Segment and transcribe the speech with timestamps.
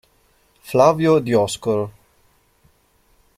[0.63, 1.93] Flavio Dioscoro